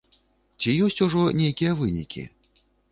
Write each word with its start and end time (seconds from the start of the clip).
Ці 0.61 0.69
ёсць 0.85 0.99
ужо 1.09 1.21
нейкія 1.43 1.77
вынікі? 1.85 2.29